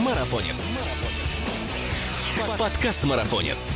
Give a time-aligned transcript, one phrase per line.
[0.00, 0.66] Марафонец.
[2.58, 3.74] Подкаст Марафонец.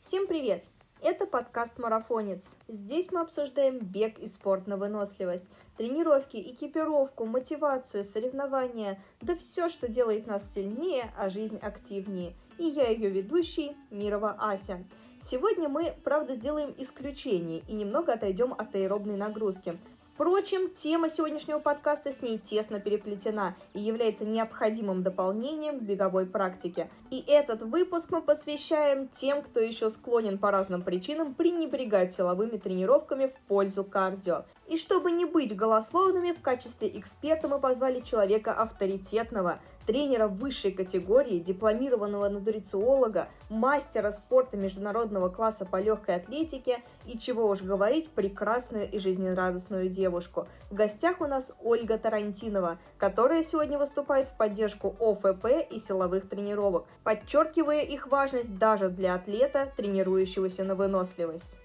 [0.00, 0.64] Всем привет!
[1.00, 2.56] Это подкаст «Марафонец».
[2.66, 5.46] Здесь мы обсуждаем бег и спорт на выносливость,
[5.76, 12.34] тренировки, экипировку, мотивацию, соревнования, да все, что делает нас сильнее, а жизнь активнее.
[12.58, 14.82] И я ее ведущий, Мирова Ася.
[15.20, 19.78] Сегодня мы, правда, сделаем исключение и немного отойдем от аэробной нагрузки–
[20.14, 26.88] Впрочем, тема сегодняшнего подкаста с ней тесно переплетена и является необходимым дополнением к беговой практике.
[27.10, 33.26] И этот выпуск мы посвящаем тем, кто еще склонен по разным причинам пренебрегать силовыми тренировками
[33.26, 34.44] в пользу кардио.
[34.68, 41.38] И чтобы не быть голословными, в качестве эксперта мы позвали человека авторитетного– тренера высшей категории,
[41.38, 48.98] дипломированного нутрициолога, мастера спорта международного класса по легкой атлетике и, чего уж говорить, прекрасную и
[48.98, 50.48] жизнерадостную девушку.
[50.70, 56.86] В гостях у нас Ольга Тарантинова, которая сегодня выступает в поддержку ОФП и силовых тренировок,
[57.02, 61.58] подчеркивая их важность даже для атлета, тренирующегося на выносливость.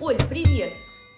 [0.00, 0.72] Оль, привет!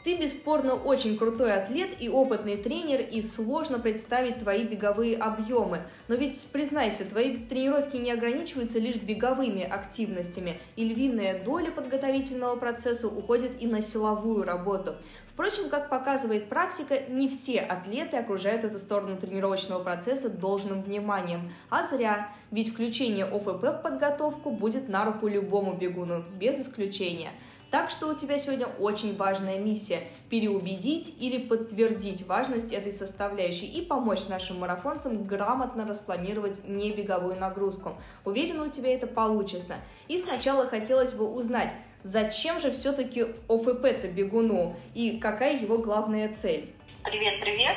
[0.08, 5.82] Ты бесспорно очень крутой атлет и опытный тренер, и сложно представить твои беговые объемы.
[6.08, 13.06] Но ведь, признайся, твои тренировки не ограничиваются лишь беговыми активностями, и львиная доля подготовительного процесса
[13.06, 14.94] уходит и на силовую работу.
[15.30, 21.52] Впрочем, как показывает практика, не все атлеты окружают эту сторону тренировочного процесса должным вниманием.
[21.68, 27.32] А зря, ведь включение ОФП в подготовку будет на руку любому бегуну, без исключения–
[27.70, 33.82] так что у тебя сегодня очень важная миссия– переубедить или подтвердить важность этой составляющей и
[33.82, 37.96] помочь нашим марафонцам грамотно распланировать небеговую нагрузку.
[38.24, 39.76] Уверена, у тебя это получится.
[40.06, 46.72] И сначала хотелось бы узнать, зачем же все-таки ОФП-то бегуну и какая его главная цель?
[47.04, 47.76] Привет, привет!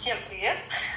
[0.00, 0.56] Всем привет!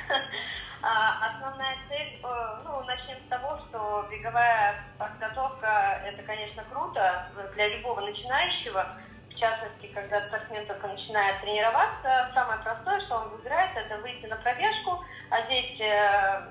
[0.85, 7.69] А, основная цель, э, ну, начнем с того, что беговая подготовка– это, конечно, круто для
[7.69, 8.85] любого начинающего.
[9.29, 14.35] В частности, когда спортсмен только начинает тренироваться, самое простое, что он выбирает, это выйти на
[14.35, 16.47] пробежку, одеть э,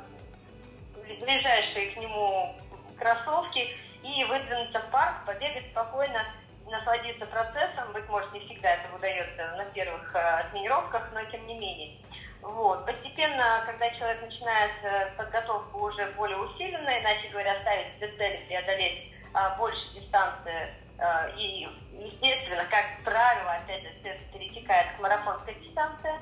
[1.21, 2.57] ближайшие к нему
[2.99, 3.69] кроссовки
[4.03, 6.25] и выдвинуться в парк, побегать спокойно,
[6.71, 7.93] насладиться процессом.
[7.93, 11.99] Быть может, не всегда это удается на первых э, тренировках, но тем не менее.
[12.43, 12.85] Вот.
[12.87, 19.13] Постепенно, когда человек начинает э, подготовку уже более усиленной, иначе говоря, ставить себе цели преодолеть
[19.33, 26.15] а, больше дистанции, а, и, естественно, как правило, опять же, все перетекает к марафонской дистанции,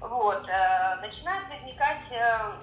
[0.00, 2.56] вот, а, начинает возникать а,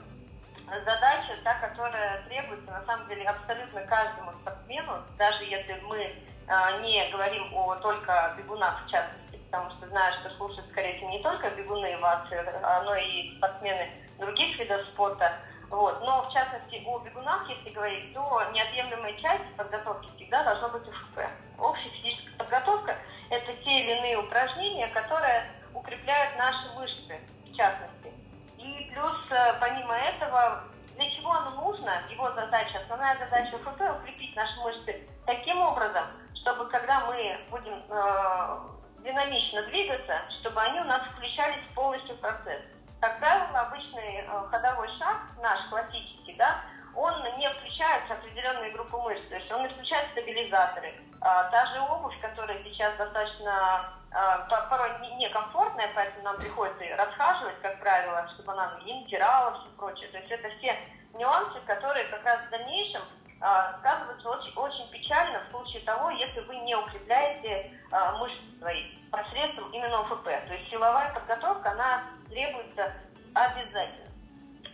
[0.85, 6.15] задача, та, которая требуется, на самом деле, абсолютно каждому спортсмену, даже если мы
[6.47, 11.09] а, не говорим о только бегунах, в частности, потому что знаю, что слушают, скорее всего,
[11.09, 12.25] не только бегуны вас,
[12.63, 15.33] а, но и спортсмены других видов спорта.
[15.69, 16.01] Вот.
[16.01, 21.19] Но, в частности, о бегунах, если говорить, то неотъемлемая часть подготовки всегда должна быть УФП.
[21.59, 22.95] Общая физическая подготовка–
[23.29, 28.11] это те или иные упражнения, которые укрепляют наши мышцы, в частности.
[28.57, 30.63] И плюс, э, помимо этого,
[30.95, 36.69] для чего оно нужно, его задача, основная задача УФП– укрепить наши мышцы таким образом, чтобы
[36.69, 42.61] когда мы будем э, динамично двигаться, чтобы они у нас включались полностью в процесс.
[42.99, 46.61] Как правило, обычный э, ходовой шаг, наш классический, да,
[46.95, 50.93] он не включает определенные группы мышц, то есть он не включает стабилизаторы.
[51.21, 54.37] А, та же обувь, которая сейчас достаточно а,
[54.69, 60.09] порой некомфортная, поэтому нам приходится расхаживать, как правило, чтобы она не натирала, все прочее.
[60.09, 60.77] То есть это все
[61.13, 63.03] нюансы, которые как раз в дальнейшем
[63.41, 68.83] а, сказываются очень, очень печально в случае того, если вы не укрепляете а, мышцы свои
[69.09, 70.25] посредством именно ОФП.
[70.25, 72.93] То есть силовая подготовка, она требуется
[73.33, 74.11] обязательно.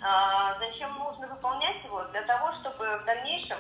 [0.04, 2.04] А, зачем нужно выполнять его?
[2.12, 3.58] Для того, чтобы в дальнейшем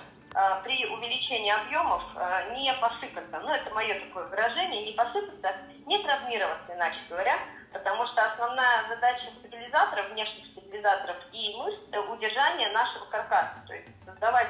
[0.63, 2.03] при увеличении объемов
[2.51, 5.55] не посыпаться, ну это мое такое выражение, не посыпаться,
[5.87, 7.39] не травмироваться, иначе говоря,
[7.73, 11.79] потому что основная задача стабилизаторов, внешних стабилизаторов и мышц–
[12.11, 14.49] удержание нашего каркаса, то есть создавать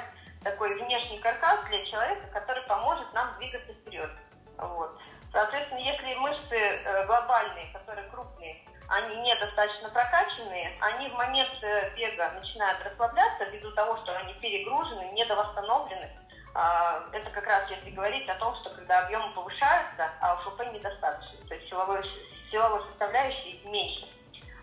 [0.52, 4.10] такой внешний каркас для человека, который поможет нам двигаться вперед.
[4.58, 4.98] Вот.
[5.32, 12.32] Соответственно, если мышцы э, глобальные, которые крупные, они недостаточно прокачанные, они в момент э, бега
[12.32, 16.10] начинают расслабляться ввиду того, что они перегружены, недовосстановлены.
[16.56, 21.46] А, это как раз если говорить о том, что когда объемы повышаются, а УФП недостаточно,
[21.48, 22.02] то есть силовой,
[22.50, 24.08] силовой составляющей меньше,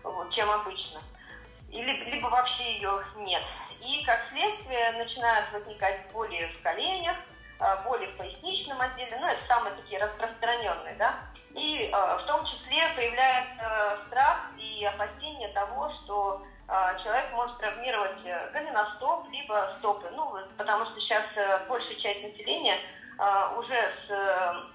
[0.03, 1.01] вот, чем обычно.
[1.69, 3.43] Или, либо вообще ее нет.
[3.85, 7.17] И, как следствие, начинают возникать боли в коленях,
[7.59, 11.15] а, боли в поясничном отделе, ну, это самые такие распространенные, да,
[11.53, 16.43] и э, в том числе появляется страх и опасение того, что
[17.01, 18.21] человек может травмировать
[18.51, 20.09] голеностоп, либо стопы.
[20.15, 21.23] Ну, потому что сейчас
[21.69, 22.77] большая часть населения
[23.55, 24.65] уже с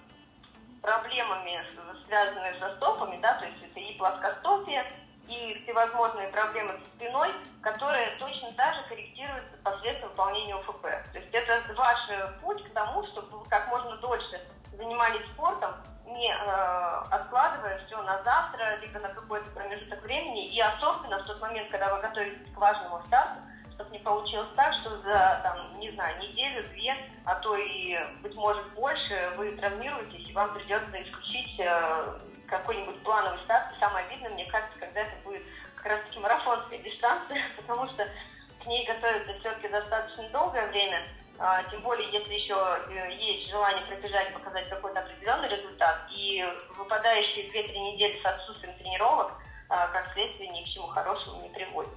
[0.80, 1.64] проблемами,
[2.06, 4.86] связанными со стопами, да, то есть это и плоскостопие,
[5.30, 7.30] и всевозможные проблемы со спиной,
[7.62, 10.82] которые точно так же корректируются посредством выполнения УФП.
[10.82, 11.98] То есть это ваш
[12.42, 14.40] путь к тому, чтобы вы как можно дольше
[14.76, 15.74] занимались спортом,
[16.06, 21.40] не э, откладывая все на завтра, либо на какой-то промежуток времени, и особенно в тот
[21.40, 23.40] момент, когда вы готовитесь к важному старту,
[23.74, 28.34] чтобы не получилось так, что за, там, не знаю, неделю, две, а то и, быть
[28.34, 32.18] может, больше, вы травмируетесь, и вам придется исключить э,
[32.48, 33.66] какой-нибудь плановый старт.
[33.78, 34.49] Самое обидное, мне
[36.50, 38.06] марафонская дистанция, потому что
[38.62, 41.02] к ней готовиться все-таки достаточно долгое время,
[41.38, 46.44] а, тем более, если еще э, есть желание пробежать, показать какой-то определенный результат, и
[46.76, 49.32] выпадающие 2-3 недели с отсутствием тренировок,
[49.70, 51.92] а, как следствие, ни к чему хорошему не приводит.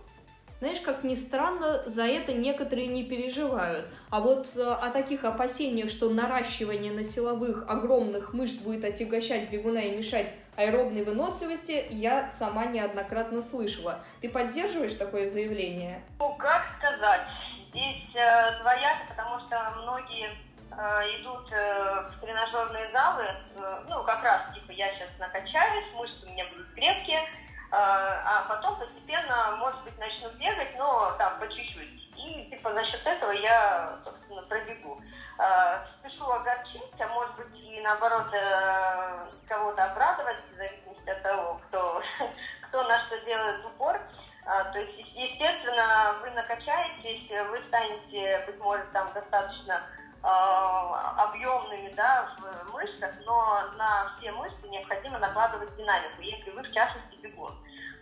[0.60, 3.86] Знаешь, как ни странно, за это некоторые не переживают.
[4.10, 9.80] А вот э, о таких опасениях, что наращивание на силовых огромных мышц будет отягощать бегуна
[9.80, 14.00] и мешать аэробной выносливости, я сама неоднократно слышала.
[14.22, 16.02] Ты поддерживаешь такое заявление?
[16.20, 17.22] Ну, как сказать,
[17.70, 24.24] здесь э, двояко, потому что многие э, идут э, в тренажерные залы, э, ну, как
[24.24, 27.28] раз, типа, я сейчас накачаюсь, мышцы у меня будут крепкие,
[27.76, 32.04] а, а потом постепенно, может быть, начну бегать, но там по чуть-чуть.
[32.16, 35.02] И типа за счет этого я, собственно, пробегу.
[35.38, 41.59] А, спешу огорчить, а может быть и наоборот э, кого-то обрадовать, в зависимости от того,
[41.68, 42.01] кто,
[42.68, 44.00] кто на что делает упор.
[44.45, 49.81] А, то есть, естественно, вы накачаетесь, вы станете, быть может, там достаточно
[50.24, 57.18] объемными да, в мышцах, но на все мышцы необходимо накладывать динамику, если вы, в частности,
[57.21, 57.53] бегун.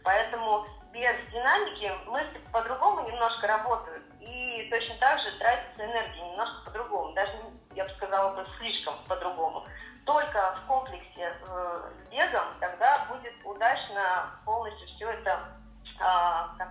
[0.04, 4.04] Поэтому без динамики мышцы по-другому немножко работают.
[4.20, 7.01] И точно так же тратится энергия немножко по-другому.
[7.14, 7.34] Даже,
[7.76, 9.66] я бы сказала, бы слишком по-другому.
[10.06, 15.40] Только в комплексе э, с бегом тогда будет удачно полностью все это
[16.00, 16.70] э, как,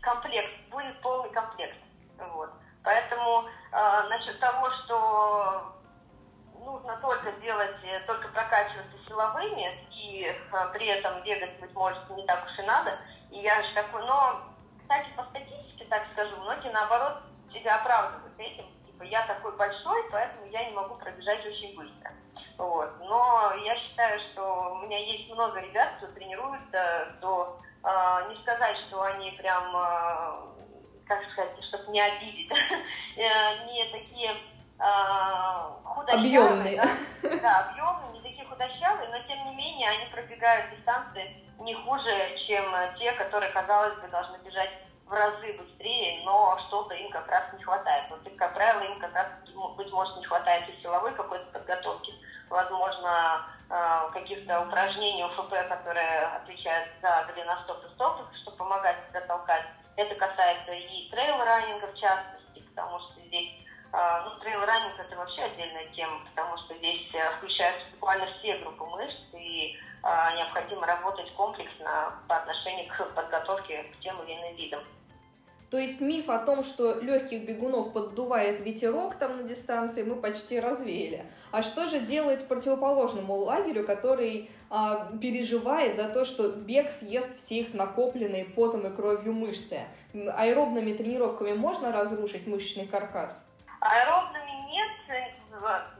[0.00, 1.76] комплект, будет полный комплект.
[2.18, 2.50] Вот.
[2.82, 5.72] Поэтому э, насчет того, что
[6.64, 12.24] нужно только делать, э, только прокачиваться силовыми, и э, при этом бегать, быть может, не
[12.26, 12.98] так уж и надо.
[13.30, 14.42] И я же такой, но,
[14.80, 18.71] кстати, по статистике, так скажу, многие, наоборот, себя оправдывают этим.
[19.02, 22.12] Типа, я такой большой, поэтому я не могу пробежать очень быстро.
[22.58, 22.90] Вот.
[23.00, 28.76] Но я считаю, что у меня есть много ребят, кто тренируется, кто, э, не сказать,
[28.86, 30.32] что они прям, э,
[31.06, 32.50] как сказать, чтобы не обидеть,
[33.16, 34.84] э, не такие э,
[35.84, 36.38] худощавые.
[36.38, 36.82] Объемные.
[37.22, 42.36] Да, да, объемные, не такие худощавые, но тем не менее они пробегают дистанции не хуже,
[42.46, 42.64] чем
[42.98, 44.70] те, которые, казалось бы, должны бежать
[45.06, 48.04] в разы быстрее, но что-то им как раз хватает.
[48.10, 49.26] Вот, как правило, им как раз,
[49.76, 52.12] быть может, не хватает и силовой какой-то подготовки,
[52.50, 59.64] возможно, э, каких-то упражнений УФП, которые отвечают за голеностоп и стоп, чтобы помогать себя толкать.
[59.96, 63.62] Это касается и trail-running а, в частности, потому что здесь
[63.92, 68.84] а, ну, trail-running это вообще отдельная тема, потому что здесь э, включаются буквально все группы
[68.86, 74.80] мышц, и а, необходимо работать комплексно по отношению к подготовке к тем или иным видам.
[75.72, 80.60] То есть миф о том, что легких бегунов поддувает ветерок там на дистанции, мы почти
[80.60, 81.24] развеяли.
[81.50, 87.60] А что же делать противоположному лагерю, который а, переживает за то, что бег съест все
[87.60, 89.80] их накопленные потом и кровью мышцы?
[90.12, 93.50] Аэробными тренировками можно разрушить мышечный каркас?
[93.80, 94.90] Аэробными нет.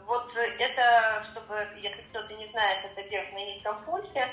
[0.06, 4.28] Вот это, чтобы, если кто-то не знает, это бег на низком пульсе.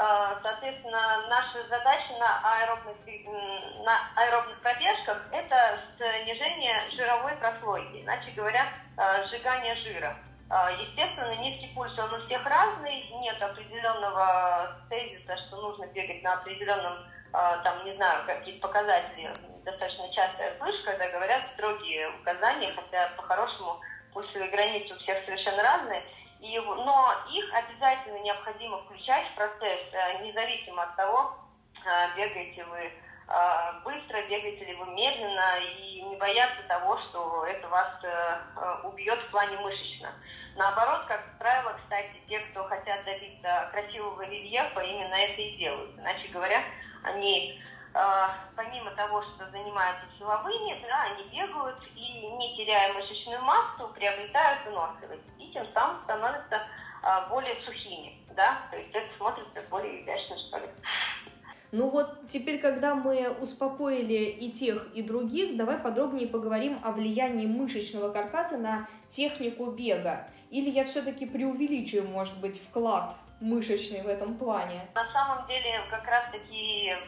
[0.00, 2.94] А, соответственно, наша задача на аэробных,
[3.84, 10.16] на аэробных пробежках– это снижение жировой прослойки, иначе говоря, а, сжигание жира.
[10.50, 16.34] А, естественно, низкий пульс, он у всех разный, нет определенного тезиса, что нужно бегать на
[16.34, 19.30] определенном там, не знаю, какие-то показатели,
[19.62, 23.78] достаточно часто я слышу, когда говорят строгие указания, хотя по-хорошему
[24.14, 26.02] пульсовые границы у всех совершенно разные,
[26.40, 31.36] и, но их обязательно необходимо включать в процесс, э, независимо от того,
[31.84, 37.68] э, бегаете вы э, быстро, бегаете ли вы медленно, и не бояться того, что это
[37.68, 37.88] вас
[38.84, 40.12] убьет в плане мышечно.
[40.56, 45.96] Наоборот, как правило, кстати, те, кто хотят добиться красивого рельефа, именно это и делают.
[45.98, 46.62] Иначе говоря,
[47.04, 47.60] они
[48.54, 55.22] помимо того, что занимаются силовыми, да, они бегают и, не теряя мышечную массу, приобретают выносливость.
[55.38, 56.56] И тем самым становятся
[57.02, 58.18] э, более сухими.
[58.36, 58.58] Да?
[58.70, 60.68] То есть это смотрится более изящно, что ли.
[61.70, 67.46] Ну вот теперь, когда мы успокоили и тех, и других, давай подробнее поговорим о влиянии
[67.46, 70.28] мышечного каркаса на технику бега.
[70.50, 74.88] Или я все-таки преувеличиваю, может быть, вклад мышечный в этом плане?
[74.94, 76.98] На самом деле, как раз такие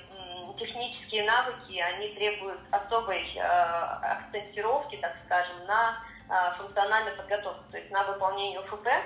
[0.61, 5.97] технические навыки, они требуют особой э, акцентировки, так скажем, на
[6.29, 8.87] э, функциональную подготовку, то есть на выполнение УФП.
[8.87, 9.01] Э,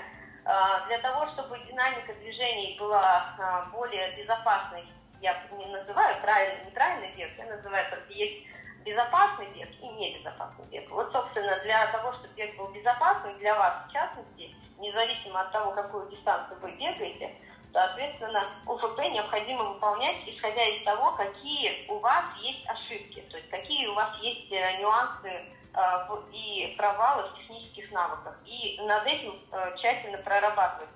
[0.88, 4.84] для того, чтобы динамика движений была э, более безопасной
[5.24, 8.46] я не называю правильный, неправильный бег, я называю только есть
[8.84, 10.90] безопасный бег и небезопасный бег.
[10.90, 15.72] Вот, собственно, для того, чтобы бег был безопасным для вас, в частности, независимо от того,
[15.72, 17.34] какую дистанцию вы бегаете,
[17.72, 18.83] соответственно, УФП
[19.14, 24.10] необходимо выполнять, исходя из того, какие у вас есть ошибки, то есть какие у вас
[24.20, 28.36] есть э, нюансы э, и провалы в технических навыках.
[28.44, 30.90] И над этим э, тщательно прорабатывать.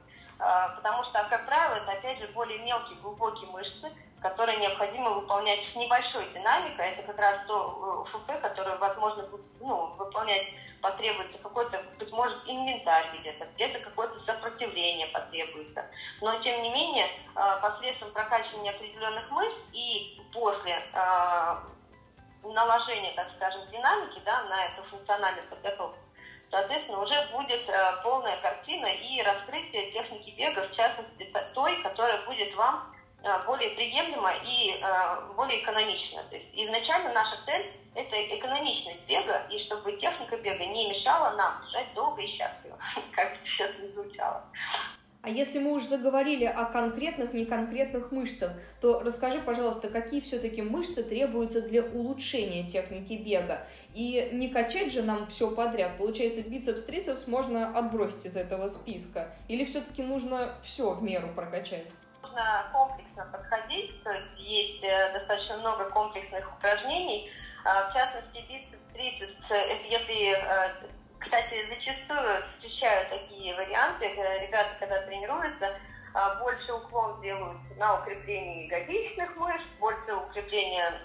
[0.77, 5.77] Потому что, как правило, это, опять же, более мелкие, глубокие мышцы, которые необходимо выполнять с
[5.77, 6.91] небольшой динамикой.
[6.91, 9.29] Это как раз то э, ФП, которое, возможно,
[9.61, 10.47] ну, выполнять
[10.81, 15.87] потребуется какой-то, быть может, инвентарь где-то, где-то какое-то сопротивление потребуется.
[16.21, 21.57] Но, тем не менее, э, посредством прокачивания определенных мышц и после э,
[22.43, 25.99] наложения, так скажем, динамики да, на эту функциональную подготовку,
[26.51, 27.69] соответственно, уже будет
[28.03, 32.98] полная картина и раскрытие техники бега, в частности, той, которая будет вам Э,
[33.47, 36.23] более приемлемо и э, более экономично.
[36.31, 41.63] То есть изначально наша цель– это экономичность бега, и чтобы техника бега не мешала нам
[41.71, 42.79] жить долго и счастливо,
[43.15, 44.45] как бы сейчас не звучало.
[45.21, 51.03] А если мы уже заговорили о конкретных, неконкретных мышцах, то расскажи, пожалуйста, какие все-таки мышцы
[51.03, 53.67] требуются для улучшения техники бега?
[53.95, 55.99] И не качать же нам все подряд.
[55.99, 59.35] Получается, бицепс-трицепс можно отбросить из этого списка.
[59.49, 61.89] Или все-таки нужно все в меру прокачать?
[62.29, 67.31] Нужно комплексно подходить, то есть есть э, достаточно много комплексных упражнений,
[67.65, 70.73] а, в частности, бицепс, трицепс, э, если, э,
[71.19, 75.77] кстати, зачастую встречаю такие варианты, ребята, когда тренируются,
[76.15, 81.01] а, больше уклон делают на укрепление ягодичных мышц, больше укрепления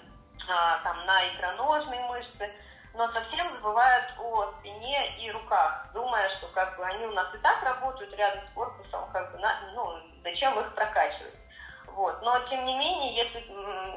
[0.50, 2.52] а, там, на икроножные мышцы,
[2.94, 7.38] но совсем забывают о спине и руках, думая, что как бы они у нас и
[7.40, 11.36] так работают рядом с корпусом, как бы, на, ну, зачем их прокачивать.
[11.88, 12.22] Вот.
[12.24, 13.40] Но, тем не менее, если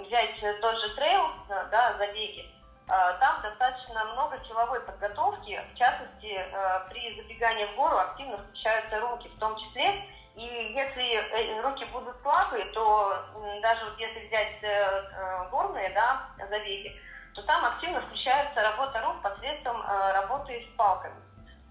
[0.06, 2.44] взять тот же трейл, да, забеги,
[2.88, 6.44] а, там достаточно много силовой подготовки, в частности,
[6.90, 10.04] при забегании в гору активно включаются руки в том числе,
[10.36, 13.24] и если э, руки будут слабые, то
[13.62, 16.94] даже вот если взять э, э, горные да, забеги,
[17.34, 21.16] то там активно включается работа рук посредством работы с палками.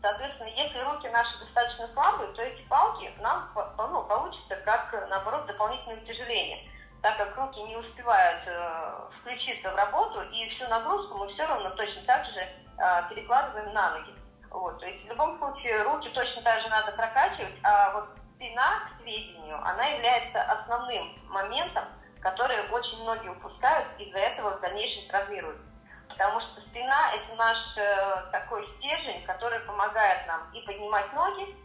[0.06, 5.98] Соответственно, если руки наши достаточно слабые, то эти палки нам ну, получится как, наоборот, дополнительное
[5.98, 6.60] утяжеление,
[7.02, 11.72] так как руки не успевают э, включиться в работу, и всю нагрузку мы все равно
[11.72, 14.14] точно так же э, перекладываем на ноги.
[14.52, 18.82] Вот, то есть в любом случае руки точно так же надо прокачивать, а вот спина,
[18.86, 21.86] к сведению, она является основным моментом,
[22.22, 25.75] который очень многие упускают, из-за этого в дальнейшем травмируются
[26.16, 31.56] потому что спина– это наш э, такой стержень, который помогает нам и поднимать ноги,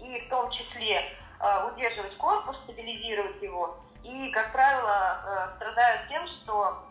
[0.00, 1.00] и в том числе
[1.40, 3.78] э, удерживать корпус, стабилизировать его.
[4.02, 6.82] И, как правило, э, страдают тем, что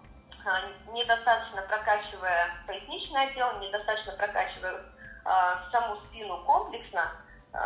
[0.45, 5.31] э, недостаточно прокачивая поясничный отдел, недостаточно прокачивая э,
[5.73, 7.11] саму спину комплексно,
[7.53, 7.57] э,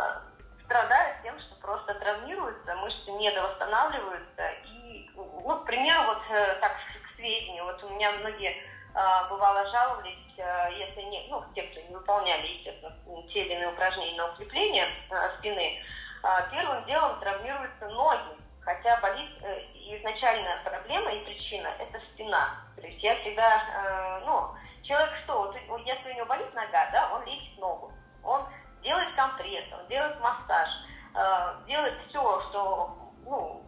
[0.64, 4.50] страдают тем, что просто травмируются, мышцы недовосстанавливаются.
[4.64, 8.56] И, ну, к примеру, вот э, так, к сведению, вот у меня многие
[9.28, 12.94] бывало жаловались, а, если не, ну, те, кто не выполняли, естественно,
[13.32, 15.82] те или иные упражнения на укрепление а, спины,
[16.50, 22.56] первым делом травмируются ноги, хотя болит э, изначальная проблема и причина– это спина.
[22.74, 24.50] То есть я всегда, ну,
[24.82, 27.92] человек что, если у него болит нога, да, он лечит ногу,
[28.24, 28.42] он
[28.82, 30.68] делает компресс, он делает массаж,
[31.68, 33.62] делает все, что, ну,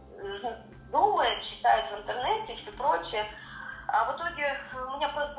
[0.91, 3.25] думает, читает в интернете и все прочее,
[3.91, 5.31] а в итоге у меня были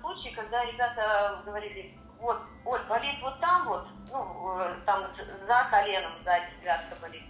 [0.00, 5.06] случаи, когда ребята говорили, вот, Оль, болит вот там вот, ну, э, там
[5.46, 7.22] за коленом сзади связка болит,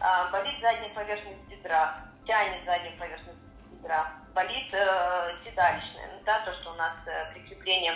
[0.00, 1.96] а, болит задняя поверхность бедра,
[2.26, 3.38] тянет заднюю поверхность
[3.70, 7.94] бедра, болит э, седалищная, ну, да, то, что у нас э, прикрепление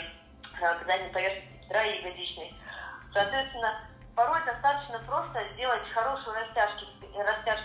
[0.60, 2.54] э, к задней поверхности бедра и ягодичной.
[3.12, 3.80] Соответственно,
[4.16, 6.86] порой достаточно просто сделать хорошую растяжку,
[7.16, 7.59] растяжку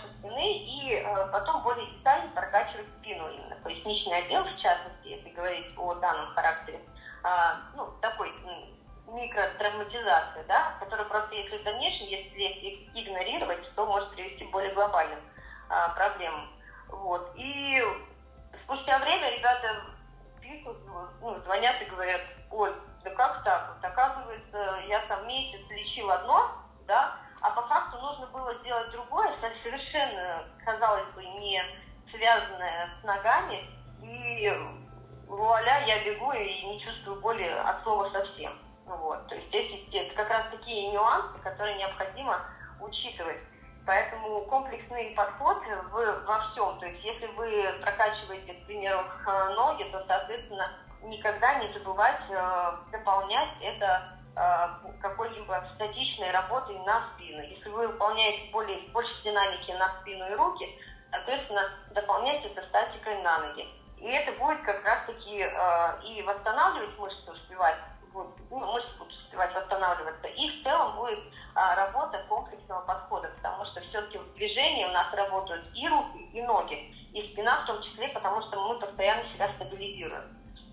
[79.66, 80.22] стабилизируем.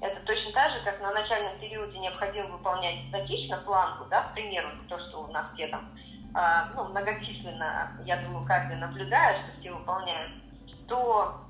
[0.01, 4.69] Это точно так же, как на начальном периоде необходимо выполнять статично планку, да, к примеру,
[4.89, 5.89] то, что у нас все там,
[6.35, 10.31] э, ну, многочисленно, я думаю, каждый наблюдает, что все выполняют,
[10.87, 11.43] то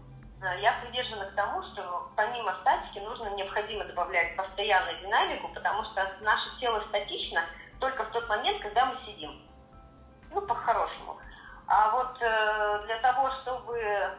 [0.43, 6.05] Э, я привержена к тому, что помимо статики нужно необходимо добавлять постоянную динамику, потому что
[6.21, 7.43] наше тело статично
[7.79, 9.41] только в тот момент, когда мы сидим.
[10.31, 11.17] Ну, по-хорошему.
[11.67, 14.13] А вот э, для того, чтобы э,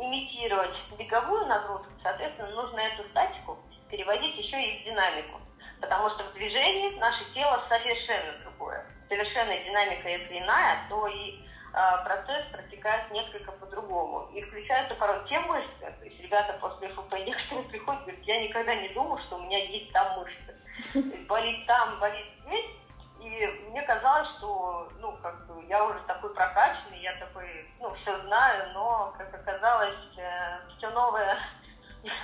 [0.00, 3.58] имитировать беговую нагрузку, соответственно, нужно эту статику
[3.90, 5.40] переводить еще и в динамику.
[5.80, 8.84] Потому что в движении наше тело совершенно другое.
[9.08, 11.40] Совершенно динамика если иная, то и
[11.72, 14.28] а, процесс протекает несколько по-другому.
[14.34, 18.42] И включаются порой те мышцы, то есть ребята после ФП некоторые приходят и говорят, я
[18.42, 20.56] никогда не думал, что у меня есть там мышцы.
[20.92, 22.66] То есть болит там, болит здесь.
[23.20, 28.18] И мне казалось, что, ну, как бы, я уже такой прокачанный, я такой, ну, все
[28.22, 31.38] знаю, но, как оказалось, э, все новое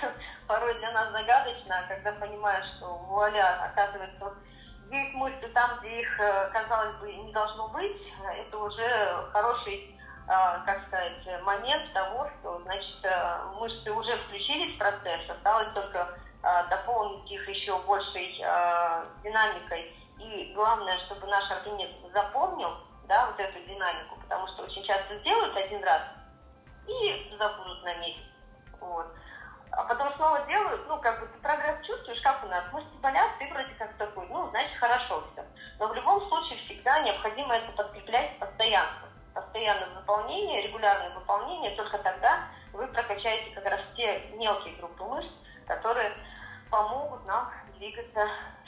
[0.47, 4.33] порой для нас загадочно, а когда понимаешь, что вуаля, оказывается,
[4.89, 8.01] есть мышцы там, где их, э, казалось бы, не должно быть,
[8.35, 9.95] это уже хороший,
[10.27, 10.31] э,
[10.65, 13.05] как сказать, момент того, что, значит,
[13.59, 16.07] мышцы уже включились в процесс, осталось только
[16.69, 18.31] дополнить их еще большей
[19.23, 19.93] динамикой.
[20.19, 22.77] И главное, чтобы наш организм запомнил,
[23.07, 26.01] да, вот эту динамику, потому что очень часто сделают один раз
[26.87, 28.23] и забудут на месяц.
[28.79, 29.07] Вот
[29.71, 33.29] а потом снова делают, ну, как бы ты прогресс чувствуешь, как у нас, мышцы болят,
[33.37, 35.45] ты вроде как такой, ну, значит, хорошо все.
[35.79, 39.07] Но в любом случае всегда необходимо это подкреплять постоянно.
[39.33, 45.29] Постоянное выполнение, регулярное выполнение, только тогда вы прокачаете как раз те мелкие группы мышц,
[45.67, 46.11] которые
[46.71, 48.27] помогут нам двигаться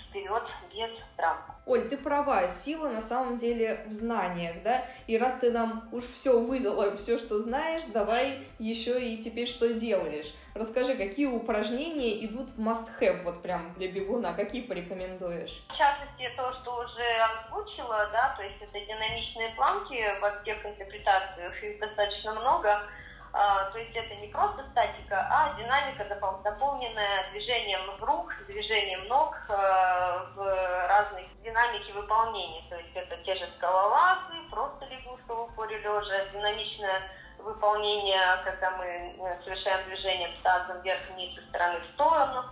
[0.10, 1.40] вперед без травм.
[1.66, 4.84] Оль, ты права, сила на самом деле в знаниях, да?
[5.08, 9.74] И раз ты нам уж все выдала, все, что знаешь, давай еще и теперь что
[9.74, 10.34] делаешь.
[10.56, 15.64] Расскажи, какие упражнения идут в must-have, вот прям для бегуна, какие порекомендуешь?
[15.70, 17.06] В частности, то, что уже
[17.46, 22.82] озвучила, да, то есть это динамичные планки во всех интерпретациях, их достаточно много.
[23.32, 26.04] А, то есть это не просто статика, а динамика,
[26.44, 29.54] дополненная движением рук, движением ног э,
[30.36, 32.64] в разной динамике выполнения.
[32.70, 37.04] То есть это те же скалолазы, просто лягушка в упоре лежа, динамичное
[37.38, 42.46] выполнение, когда мы совершаем движение тазом вверх-вниз из стороны в сторону.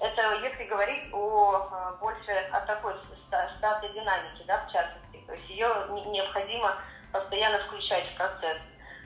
[0.00, 2.94] Это если говорить о э, больше о такой
[3.28, 5.24] статной динамике, да, в частности.
[5.26, 5.68] То есть ее
[6.06, 6.76] необходимо
[7.12, 8.58] постоянно включать в процесс.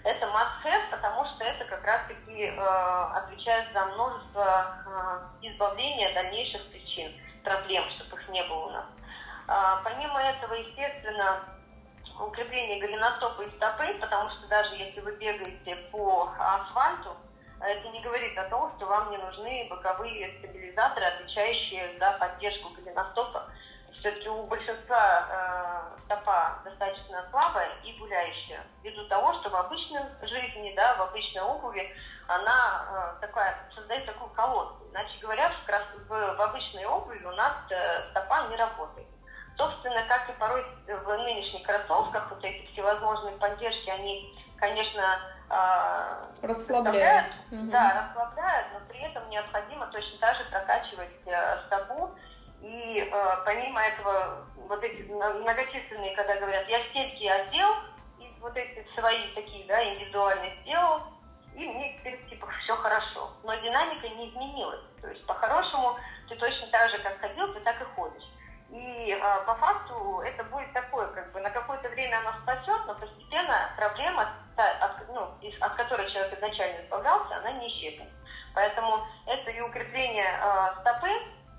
[0.04, 7.12] Это must-have, потому что это как раз-таки э, отвечает за множество э, избавления дальнейших причин,
[7.42, 8.84] проблем, чтобы их не было у нас.
[9.48, 11.40] Э, помимо этого, естественно,
[12.20, 17.16] укрепление голеностопа и стопы, потому что даже если вы бегаете по асфальту,
[17.60, 23.50] это не говорит о том, что вам не нужны боковые стабилизаторы, отвечающие за поддержку голеностопа
[24.00, 30.72] все-таки у большинства э, стопа достаточно слабая и гуляющая, ввиду того, что в обычной жизни,
[30.76, 31.94] да, в обычной обуви
[32.28, 34.84] она э, такая, создает такую колодку.
[34.90, 35.82] Иначе говоря, в, крас...
[36.08, 39.08] в, в обычной обуви у нас э, стопа не работает.
[39.56, 45.18] Собственно, как и порой в нынешних кроссовках, вот эти всевозможные поддержки, они, конечно,
[45.50, 47.32] э, расслабляют.
[47.50, 47.70] Угу.
[47.70, 52.14] Да, расслабляют, но при этом необходимо точно так же прокачивать э, стопу,
[52.62, 57.70] и э, помимо этого, вот эти многочисленные, когда говорят, я сетки отдел,
[58.18, 61.02] и вот эти свои такие, да, индивидуальные сделал,
[61.54, 63.32] и мне теперь типа все хорошо.
[63.44, 64.80] Но динамика не изменилась.
[65.00, 65.96] То есть по-хорошему
[66.28, 68.24] ты точно так же, как ходил, ты так и ходишь.
[68.70, 72.94] И э, по факту это будет такое, как бы на какое-то время оно спасет, но
[72.94, 78.08] постепенно проблема, та, от, ну, из, от которой человек изначально избавлялся, она не исчезнет.
[78.54, 81.08] Поэтому это и укрепление э, стопы,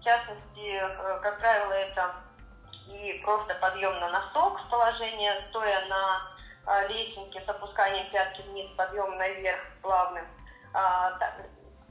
[0.10, 0.82] частности,
[1.22, 2.16] как правило, это
[2.88, 9.18] и просто подъем на носок с положения стоя на лесенке с опусканием пятки вниз, подъем
[9.18, 10.26] наверх плавным.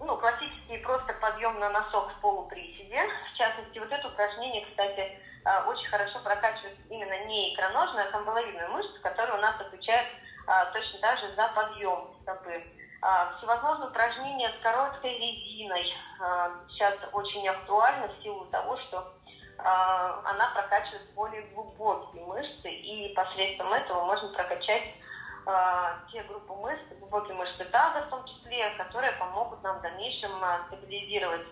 [0.01, 3.09] Ну, классический просто подъем на носок с полуприседе.
[3.35, 5.21] В частности, вот это упражнение, кстати,
[5.67, 10.09] очень хорошо прокачивает именно не икроножную, а камбаловидную мышцу, которая у нас отвечает
[10.73, 12.65] точно так же за подъем стопы.
[13.39, 15.95] Всевозможные упражнения с короткой резиной.
[16.69, 19.13] Сейчас очень актуальны в силу того, что
[19.59, 24.95] она прокачивает более глубокие мышцы, и посредством этого можно прокачать
[26.11, 30.33] те группы мышц, глубокие мышцы таза в том числе, которые помогут нам в дальнейшем
[30.67, 31.47] стабилизировать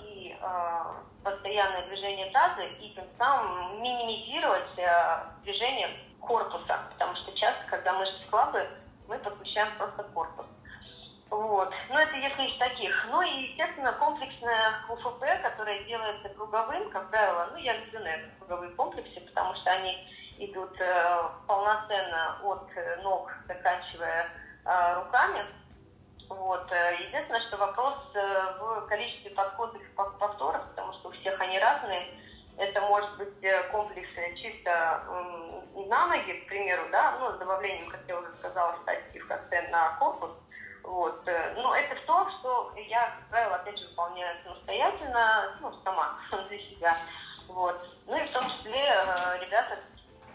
[0.00, 0.38] и
[1.22, 4.74] постоянное движение таза, и тем самым минимизировать
[5.42, 8.68] движение корпуса, потому что часто, когда мышцы слабые,
[9.08, 10.46] мы подключаем просто корпус.
[11.30, 11.72] Вот.
[11.90, 13.06] Ну, это если из таких.
[13.10, 18.70] Ну и, естественно, комплексная УФП, которая делается круговым, как правило, ну, я люблю, наверное, круговые
[18.72, 22.70] комплексы, потому что они идут э, полноценно от
[23.02, 24.30] ног, заканчивая
[24.64, 25.44] э, руками.
[26.30, 26.70] Вот.
[26.72, 31.58] Э, единственное, что вопрос э, в количестве подходов и повторов, потому что у всех они
[31.58, 32.06] разные.
[32.88, 34.08] Может быть э, комплекс
[34.40, 35.02] чисто
[35.74, 39.90] на ноги, к примеру, да, ну, с добавлением, как я уже сказала, статиков акцент на
[39.98, 40.30] корпус.
[40.82, 41.20] Вот.
[41.26, 46.58] Э, но это то, что я, как правило, опять же, выполняю самостоятельно, ну, сама, для
[46.58, 46.96] себя.
[47.48, 47.78] Вот.
[48.06, 49.78] Ну и в том числе э, ребята,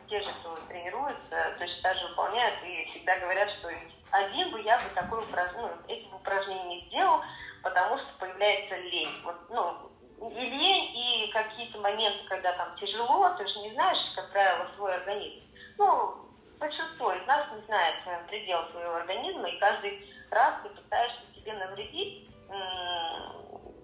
[0.08, 3.70] те же, кто тренируются, точно так же выполняют и всегда говорят, что
[4.12, 7.22] один бы я бы такой упражнение, ну, эти упражнения не сделал,
[7.64, 9.22] потому что появляется лень.
[9.24, 14.32] Вот, ну, и лень, и какие-то моменты, когда там тяжело, ты же не знаешь, как
[14.32, 15.42] правило, свой организм.
[15.78, 16.16] Ну,
[16.60, 17.96] большинство из нас не знает
[18.28, 22.30] предел своего организма, и каждый раз ты пытаешься себе навредить,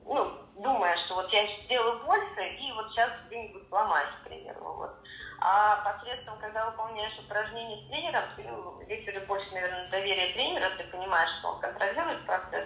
[0.06, 4.60] ну, думая, что вот я сделаю больше, и вот сейчас где-нибудь сломаюсь, к примеру.
[4.62, 4.92] Вот.
[5.42, 10.70] А посредством, когда выполняешь упражнения с тренером, ты, ну, здесь уже больше, наверное, доверие тренера,
[10.78, 12.66] ты понимаешь, что он контролирует процесс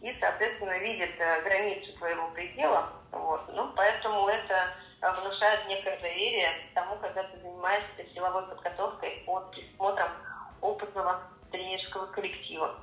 [0.00, 2.92] и, соответственно, видит э, границу твоего предела.
[3.12, 3.42] Вот.
[3.54, 10.10] Ну, поэтому это э, внушает некое доверие тому, когда ты занимаешься силовой подготовкой под присмотром
[10.60, 12.76] опытного тренерского коллектива.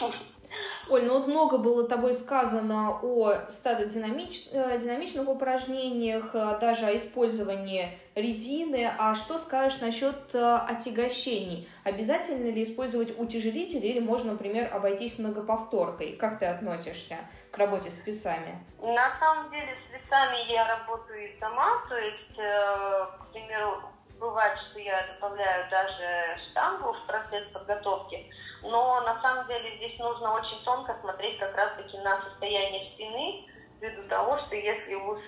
[0.88, 4.48] Оль, ну вот много было тобой сказано о стадодинамич...
[4.52, 8.90] Э, динамичных упражнениях, э, даже о использовании резины.
[8.98, 11.68] А что скажешь насчет э, отягощений?
[11.84, 16.16] Обязательно ли использовать утяжелители или можно, например, обойтись многоповторкой?
[16.16, 17.18] Как ты относишься
[17.52, 18.58] к работе с весами?
[18.80, 23.82] На самом деле с весами я работаю и сама, то есть, к примеру,
[24.18, 28.30] бывает, что я добавляю даже штангу в процесс подготовки,
[28.62, 33.46] но на самом деле здесь нужно очень тонко смотреть как раз-таки на состояние спины,
[33.80, 35.18] ввиду того, что если у,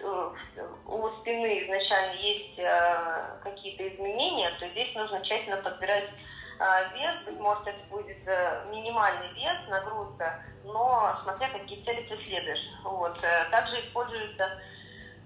[0.86, 6.10] у спины изначально есть э, какие-то изменения, то здесь нужно тщательно подбирать
[6.58, 6.64] э,
[6.94, 12.66] вес, быть может, это будет э, минимальный вес, нагрузка, но смотря какие цели ты следуешь.
[12.84, 13.16] Вот.
[13.22, 14.60] Э, также используется,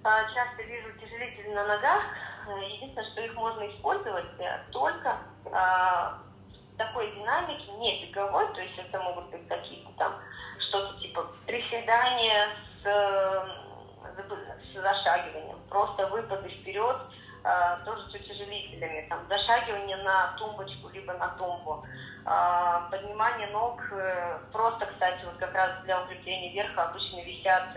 [0.04, 2.02] э, часто вижу утяжелители на ногах,
[2.46, 5.50] Единственное, что их можно использовать э, только э,
[6.76, 10.14] такой динамике, не беговой, то есть это могут быть какие-то там
[10.68, 12.48] что-то типа приседания
[12.82, 16.96] с, с зашагиванием, просто выпады вперед,
[17.44, 21.84] э, тоже с утяжелителями, там зашагивание на тумбочку либо на тумбу,
[22.90, 23.80] поднимание ног,
[24.50, 27.68] просто, кстати, вот как раз для укрепления верха обычно висят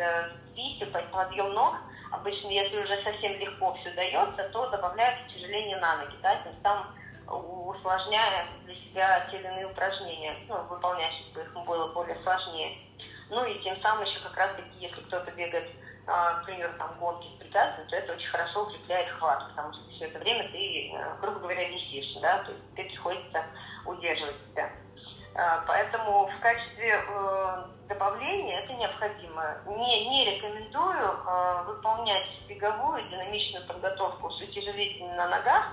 [0.52, 1.76] спицы, подъем ног,
[2.12, 6.88] Обычно, если уже совсем легко все дается, то добавляют утяжеление на ноги, да, тем самым
[7.30, 12.78] усложняя для себя те или иные упражнения, ну, выполнять, чтобы их было более сложнее.
[13.30, 15.70] Ну и тем самым еще как раз таки, если кто-то бегает,
[16.06, 20.06] к примеру, там гонки с препятствиями, то это очень хорошо укрепляет хват, потому что все
[20.06, 23.44] это время ты, э, грубо говоря, висишь, да, то есть тебе приходится
[23.86, 24.72] удерживать себя.
[25.36, 29.58] А, поэтому в качестве э, добавления это необходимо.
[29.68, 35.66] Не, не рекомендую э, выполнять беговую динамичную подготовку с утяжелителями на ногах.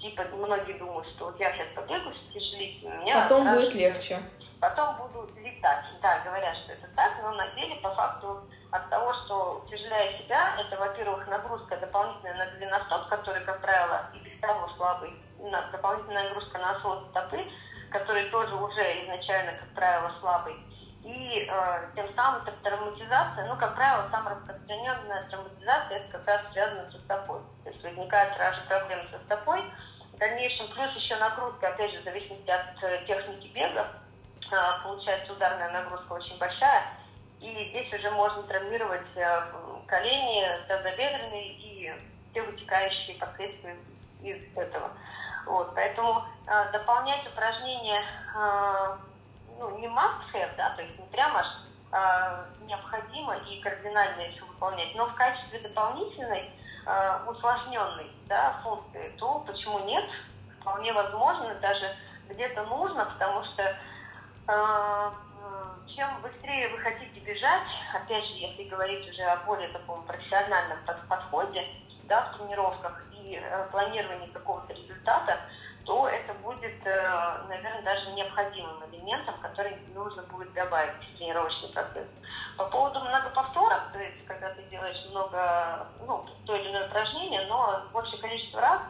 [0.00, 3.02] Типа многие думают, что вот я сейчас побегу с утяжелителями.
[3.02, 4.18] Меня Потом раз, будет легче.
[4.60, 5.84] Потом буду летать.
[6.00, 10.56] Да, говорят, что это так, но на деле по факту от того, что утяжеляя себя,
[10.58, 15.12] это, во-первых, нагрузка дополнительная на голеностоп, который, как правило, и без того слабый,
[15.72, 17.44] дополнительная нагрузка на осот стопы,
[17.90, 20.56] который тоже уже изначально, как правило, слабый.
[21.02, 26.40] И э, тем самым это травматизация, ну, как правило, самая распространенная травматизация, это как раз
[26.52, 27.40] связано со стопой.
[27.64, 29.64] То есть возникают сразу проблемы со стопой.
[30.20, 33.88] Дальнейшем плюс еще нагрузка, опять же, в зависимости от э, техники бега,
[34.52, 36.82] э, получается ударная нагрузка очень большая.
[37.40, 39.42] И здесь уже можно травмировать, э,
[39.86, 41.94] колени, тазобедренные и
[42.30, 43.78] все вытекающие последствия
[44.20, 44.90] из этого.
[45.46, 48.04] Вот, поэтому э, дополнять упражнения
[49.58, 51.46] ну, не must да, то есть не прямо аж
[51.92, 56.50] э, необходимо и кардинально еще выполнять, но в качестве дополнительной
[57.26, 60.04] усложненной да, функции, то почему нет?
[60.60, 61.96] Вполне возможно, даже
[62.28, 63.76] где-то нужно, потому что
[64.48, 65.10] э,
[65.94, 71.66] чем быстрее вы хотите бежать, опять же, если говорить уже о более таком профессиональном подходе,
[72.04, 75.38] да, в тренировках и э, планировании какого-то результата,
[75.84, 82.06] то это будет, э, наверное, даже необходимым элементом, который нужно будет добавить в тренировочный процесс.
[82.60, 87.84] По поводу многоповторок, то есть когда ты делаешь много, ну, то или иное упражнение, но
[87.90, 88.82] большее количество раз,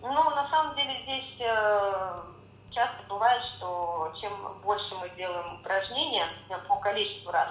[0.00, 2.22] ну, на самом деле здесь э,
[2.70, 4.32] часто бывает, что чем
[4.64, 6.28] больше мы делаем упражнения
[6.66, 7.50] по количеству раз,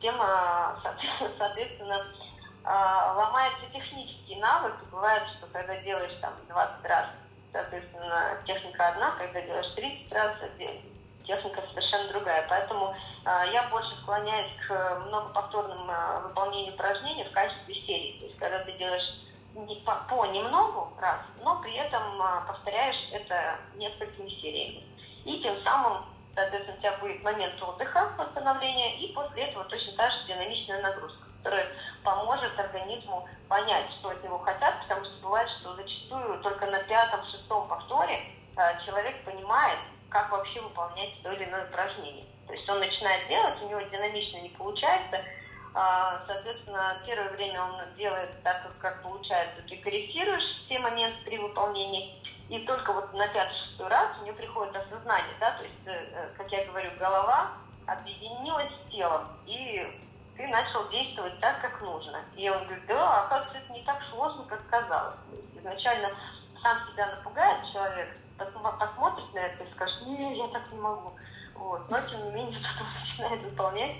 [0.00, 0.16] тем,
[1.38, 2.02] соответственно,
[2.64, 4.72] а, ломается технический навык.
[4.90, 7.06] Бывает, что когда делаешь там 20 раз,
[7.52, 10.32] соответственно, техника одна, когда делаешь 30 раз,
[11.30, 12.44] техника совершенно другая.
[12.48, 18.18] Поэтому э, я больше склоняюсь к многоповторным э, выполнению упражнений в качестве серии.
[18.18, 19.14] То есть, когда ты делаешь
[19.84, 24.84] по, по немногу раз, но при этом э, повторяешь это несколькими сериями.
[25.24, 30.10] И тем самым, соответственно, у тебя будет момент отдыха, восстановления, и после этого точно та
[30.10, 31.68] же динамичная нагрузка которая
[32.04, 37.66] поможет организму понять, что от него хотят, потому что бывает, что зачастую только на пятом-шестом
[37.66, 38.20] повторе
[38.58, 39.78] э, человек понимает,
[40.10, 42.26] как вообще выполнять то или иное упражнение.
[42.46, 45.24] То есть он начинает делать, у него динамично не получается, э,
[46.26, 52.58] соответственно, первое время он делает так, как, получается, ты корректируешь все моменты при выполнении, и
[52.66, 56.66] только вот на пятый-шестой раз у него приходит осознание, да, то есть, э, как я
[56.66, 57.52] говорю, голова
[57.86, 59.86] объединилась с телом, и
[60.36, 62.24] ты начал действовать так, как нужно.
[62.34, 65.18] И он говорит, да, оказывается, это не так сложно, как казалось.
[65.54, 66.10] Изначально
[66.62, 68.08] сам себя напугает человек,
[68.46, 71.12] посмотрит на это и скажет, не, я так не могу.
[71.54, 71.90] Вот.
[71.90, 73.96] Но, тем не менее, потом начинает выполнять.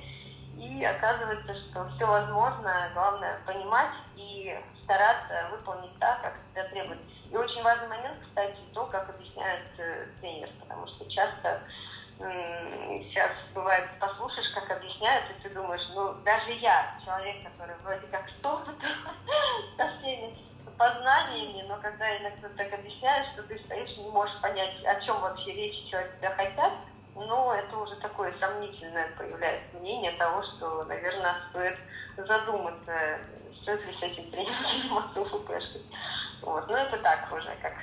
[0.56, 7.00] И оказывается, что все возможно, главное понимать и стараться выполнить так, как это требует.
[7.30, 11.62] И очень важный момент, кстати, то, как объясняет э, тренер, потому что часто
[12.20, 18.28] сейчас бывает, послушаешь, как объясняют, и ты думаешь, ну, даже я, человек, который вроде как
[18.28, 18.72] что-то
[19.76, 20.36] со всеми
[20.80, 25.20] познаниями, но когда иногда так объясняешь, что ты стоишь и не можешь понять, о чем
[25.20, 26.72] вообще речь, от тебя хотят,
[27.14, 31.76] ну, это уже такое сомнительное появляется мнение того, что, наверное, стоит
[32.16, 33.18] задуматься,
[33.60, 35.20] стоит ли с этим тренером заниматься
[36.40, 37.74] Вот, но это так уже, как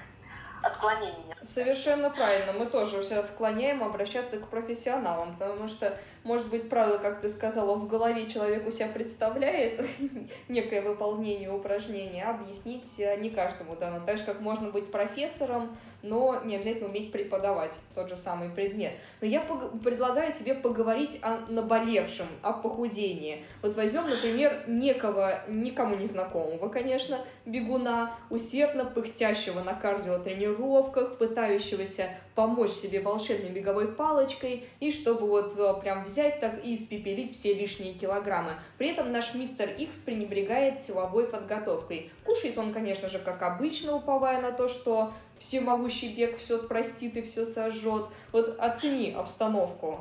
[0.64, 1.38] отклонения.
[1.44, 2.54] Совершенно правильно.
[2.54, 7.76] Мы тоже себя склоняем обращаться к профессионалам, потому что, может быть, правило, как ты сказала,
[7.76, 9.82] в голове человек у себя представляет
[10.50, 14.06] некое выполнение упражнения, а объяснить не каждому дано.
[14.06, 18.94] Так же, как можно быть профессором, но не обязательно уметь преподавать тот же самый предмет.
[19.22, 23.46] Но я предлагаю тебе поговорить о наболевшем, о похудении.
[23.62, 32.72] Вот возьмем, например, некого, никому не знакомого, конечно, бегуна, усердно пыхтящего на кардиотренировках, пытающегося помочь
[32.72, 37.94] себе волшебной беговой палочкой, и чтобы вот э, прям взять так и испепелить все лишние
[37.94, 38.54] килограммы.
[38.78, 42.12] При этом наш мистер Икс пренебрегает силовой подготовкой.
[42.26, 47.22] Кушает он, конечно же, как обычно, уповая на то, что всемогущий бег все простит и
[47.22, 48.08] все сожжет.
[48.32, 50.00] Вот оцени обстановку.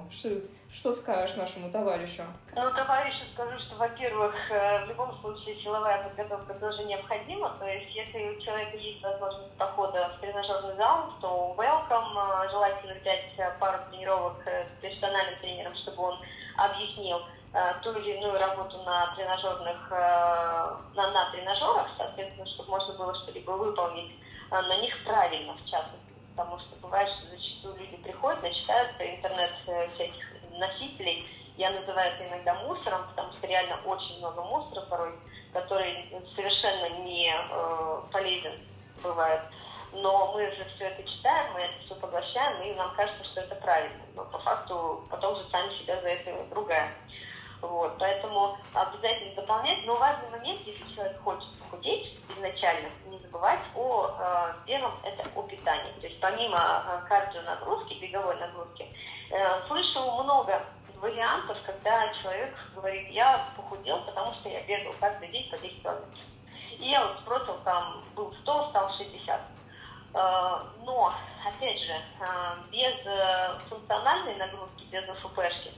[0.78, 2.22] Что, скажешь нашему товарищу?
[2.54, 7.56] Ну, товарищу скажу, что, во-первых, э, в любом случае силовая подготовка тоже необходима.
[7.58, 12.12] То есть, если у человека есть возможность похода в тренажерный зал, то welcome.
[12.14, 16.18] Э, желательно взять э, пару тренировок с персональным тренером, чтобы он
[16.58, 17.22] объяснил
[17.82, 24.12] ту или иную работу на тренажерных, на, на тренажерах, соответственно, чтобы можно было что-либо выполнить
[24.50, 26.12] на них правильно, в частности.
[26.36, 29.52] Потому что бывает, что зачастую люди приходят, начитаются интернет
[29.94, 31.26] всяких носителей.
[31.56, 35.14] Я называю это иногда мусором, потому что реально очень много мусора порой,
[35.52, 38.52] который совершенно не э, полезен
[39.02, 39.40] бывает.
[39.92, 43.54] Но мы же все это читаем, мы это все поглощаем, и нам кажется, что это
[43.56, 44.04] правильно.
[44.14, 46.92] Но по факту потом же сами себя за это ругаем.
[47.62, 49.86] Вот, поэтому обязательно дополнять.
[49.86, 55.42] Но важный момент, если человек хочет похудеть изначально, не забывать о э, первом, это о
[55.42, 55.92] питании.
[56.00, 58.86] То есть помимо э, кардио нагрузки, беговой нагрузки,
[59.30, 60.64] э, слышу много
[61.00, 66.20] вариантов, когда человек говорит, я похудел, потому что я бегал каждый день по 10 километров.
[66.78, 69.40] И я вот спросил, там был 100, стал 60.
[70.14, 71.12] Э, но,
[71.46, 72.24] опять же, э,
[72.70, 75.72] без функциональной нагрузки, без ОФПшки,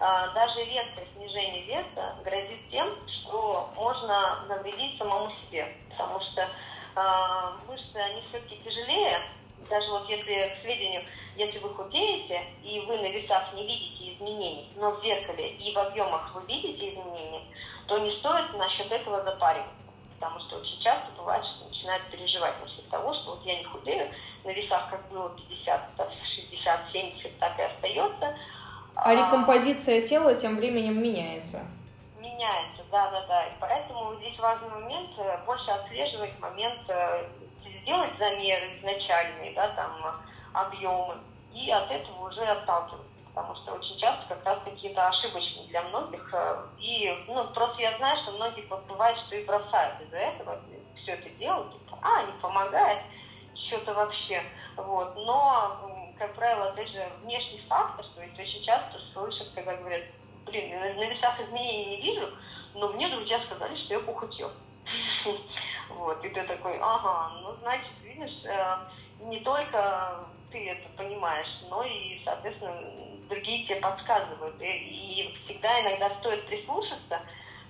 [0.00, 6.48] а, даже резкое снижение веса грозит тем, что можно навредить самому себе, потому что
[7.68, 9.22] мышцы, они все-таки тяжелее,
[9.68, 11.02] даже вот если, к сведению,
[11.36, 15.78] если вы худеете, и вы на весах не видите изменений, но в зеркале и в
[15.78, 17.42] объемах вы видите изменения,
[17.86, 19.72] то не стоит насчет этого запариваться,
[20.18, 24.08] потому что очень часто бывает, что начинают переживать насчет того, что вот я не худею,
[24.44, 25.80] на весах как было 50,
[26.34, 28.36] 60, 70, так и остается.
[28.94, 31.64] А, а рекомпозиция тела тем временем меняется.
[32.18, 33.46] Меняется, да, да, да.
[33.46, 37.24] И поэтому здесь важный момент э, больше отслеживать момент, э,
[37.82, 40.22] сделать замеры изначальные, да, там
[40.54, 41.16] объемы,
[41.52, 46.28] и от этого уже отталкиваться потому что очень часто как раз какие-то ошибочные для многих.
[46.34, 50.60] Э, и ну, просто я знаю, что многие бывает, что и бросают из-за этого
[51.02, 53.00] все это делают, типа, а, не помогает,
[53.66, 54.42] что-то вообще.
[54.76, 55.16] Вот.
[55.16, 55.80] Но,
[56.18, 60.02] как правило, опять же, внешний фактор, то есть очень часто слышат, когда говорят,
[60.46, 62.30] блин, на весах изменений не вижу,
[62.74, 64.50] но мне друзья сказали, что я похудел.
[65.96, 68.76] Вот, и ты такой, ага, ну, значит, видишь, э,
[69.20, 72.74] не только ты это понимаешь, но и, соответственно,
[73.28, 74.60] другие тебе подсказывают.
[74.60, 77.20] И, и всегда иногда стоит прислушаться,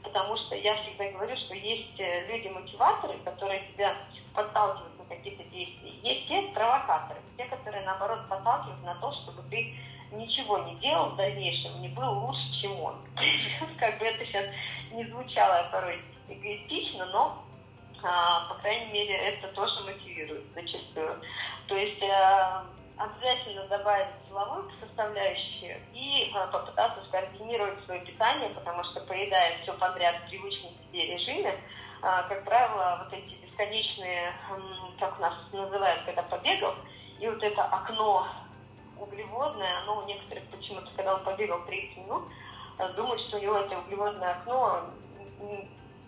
[0.02, 3.96] потому что я всегда говорю, что есть э, люди-мотиваторы, которые тебя
[4.35, 5.90] подталкивают на какие-то действия.
[6.02, 9.74] Есть те провокаторы, те, которые, наоборот, подталкивают на то, чтобы ты
[10.12, 12.96] ничего не делал в дальнейшем, не был лучше, чем он.
[13.78, 14.46] Как бы это сейчас
[14.92, 17.42] не звучало порой эгоистично, но,
[18.02, 21.20] по крайней мере, это тоже мотивирует зачастую.
[21.68, 22.62] То есть э,
[22.96, 30.16] обязательно добавить силовую составляющую и э, попытаться скоординировать свое питание, потому что поедая все подряд
[30.16, 31.58] в привычном себе режиме, э,
[32.00, 34.32] как правило, вот эти бесконечные,
[34.98, 36.74] как нас называют, когда побегал,
[37.20, 38.26] и вот это окно
[38.98, 42.24] углеводное, оно у некоторых почему-то, когда он побегал 30 минут,
[42.96, 44.90] думают, что у него это углеводное окно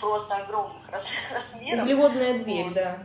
[0.04, 1.84] просто огромных размеров.
[1.84, 2.74] Углеводная дверь, вот.
[2.74, 2.98] да.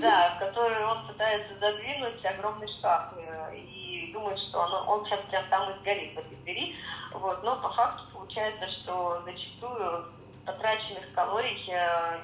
[0.00, 5.20] Да, в которую он пытается задвинуть огромный шкаф э, и думает, что оно, он сейчас
[5.30, 6.74] прям там и сгорит в этой двери.
[7.12, 7.44] Вот.
[7.44, 10.06] Но по факту получается, что зачастую
[10.44, 12.18] потраченных калорий э,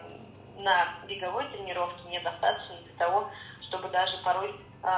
[0.59, 3.29] на беговой тренировке недостаточно для того,
[3.69, 4.89] чтобы даже порой э,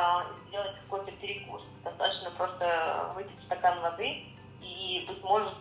[0.49, 1.63] сделать какой-то перекус.
[1.85, 4.25] Достаточно просто выпить стакан воды
[4.63, 5.55] и, быть может,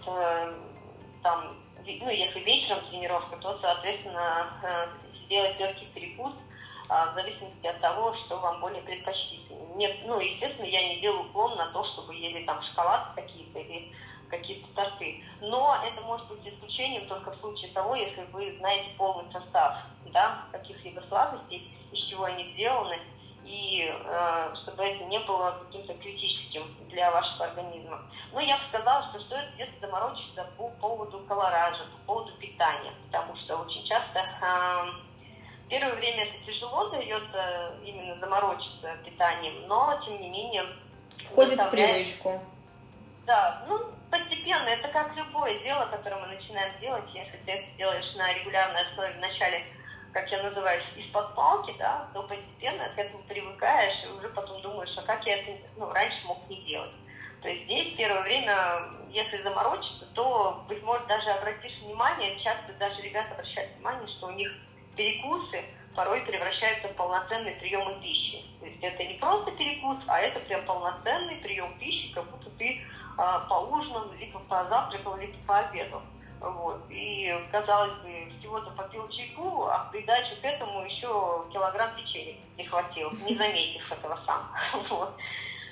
[1.21, 4.89] там, ну, если вечером тренировка, то, соответственно,
[5.25, 6.33] сделать легкий перекус–
[6.87, 9.75] а, в зависимости от того, что вам более предпочтительно.
[9.75, 13.91] Нет, ну, естественно, я не делаю уклон на то, чтобы ели там шоколад какие-то или
[14.29, 15.23] какие-то торты.
[15.41, 19.77] Но это может быть исключением только в случае того, если вы знаете полный состав
[20.11, 22.99] да, каких-либо сладостей, из чего они сделаны,
[23.45, 28.01] и э, чтобы это не было каким-то критическим для вашего организма.
[28.33, 33.35] Но я бы сказала, что стоит где-то заморочиться по поводу колоража, по поводу питания, потому
[33.37, 35.05] что очень часто э,
[35.69, 40.65] Первое время это тяжело дается именно заморочиться питанием, но тем не менее...
[41.31, 42.39] Входит в привычку.
[43.25, 43.79] Да, ну,
[44.11, 44.69] постепенно.
[44.69, 47.05] Это как любое дело, которое мы начинаем делать.
[47.13, 49.65] Если ты это делаешь на регулярной основе вначале,
[50.15, 54.97] как я называю, из-под палки, да, то постепенно к этому привыкаешь и уже потом думаешь,
[54.97, 56.93] а как я это ну, раньше мог не делать.
[57.41, 58.55] То есть здесь первое время,
[59.09, 64.31] если заморочиться, то, быть может, даже обратишь внимание, часто даже ребята обращают внимание, что у
[64.31, 64.49] них
[64.95, 68.41] перекусы порой превращаются в полноценные приемы пищи.
[68.61, 72.81] То есть это не просто перекус, а это прям полноценный прием пищи, как будто ты
[73.17, 76.01] а, поужинал, либо позавтракал, либо пообедал.
[76.45, 76.81] Вот.
[76.89, 82.35] И, казалось бы, всего-то попил чайку, а в придачу к этому еще килограмм печенья
[82.69, 84.51] хватило, не заметив этого сам.
[84.89, 85.15] Вот.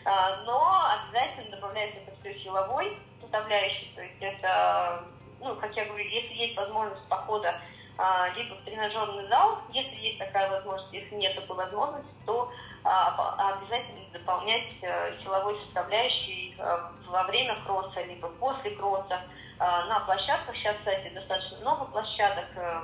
[0.06, 5.06] А, но обязательно добавляется это все силовой составляющей, то есть это,
[5.40, 7.56] ну, как я говорю, если есть возможность похода
[7.98, 12.52] а, либо в тренажерный зал, если есть такая возможность, если нет такой возможности, то
[12.84, 19.22] а, обязательно дополнять э, силовой составляющей э, во время кросса, либо после кросса.
[19.66, 22.82] А, на площадках сейчас, кстати, достаточно много площадок, э,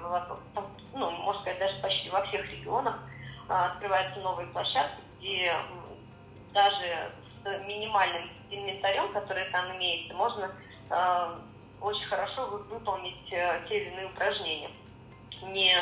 [0.93, 2.95] ну, можно сказать, даже почти во всех регионах
[3.49, 5.53] открываются новые площадки, где
[6.53, 7.11] даже
[7.43, 10.51] с минимальным инвентарем, который там имеется, можно
[11.81, 14.71] очень хорошо выполнить те или иные упражнения.
[15.41, 15.75] Не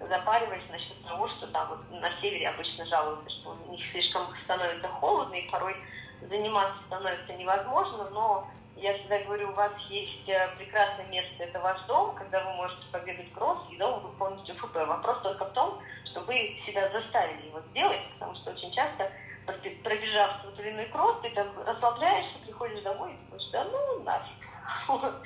[0.00, 4.88] запариваясь насчет того, что там вот на севере обычно жалуются, что у них слишком становится
[4.88, 5.76] холодно, и порой
[6.22, 8.48] заниматься становится невозможно, но
[8.80, 12.82] я всегда говорю, у вас есть э, прекрасное место, это ваш дом, когда вы можете
[12.92, 14.74] побегать кросс, и дома вы полностью ФП.
[14.74, 19.10] Вопрос только в том, что вы себя заставили его сделать, потому что очень часто,
[19.82, 25.14] пробежав тот или иной кросс, ты так расслабляешься, приходишь домой и думаешь, да ну нафиг,